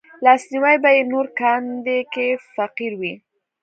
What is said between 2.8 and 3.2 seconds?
وي